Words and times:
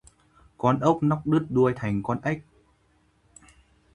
Con 0.57 0.79
ốc 0.79 0.97
nóc 1.03 1.27
đứt 1.27 1.45
đuôi 1.49 1.73
thì 1.73 1.79
thành 1.81 2.03
con 2.03 2.19
ếch 2.23 2.41